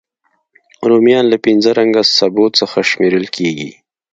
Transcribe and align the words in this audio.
رومیان 0.89 1.25
له 1.31 1.37
پینځه 1.45 1.69
رنګه 1.79 2.01
سبو 2.17 2.45
څخه 2.59 2.77
شمېرل 2.89 3.25
کېږي 3.35 3.71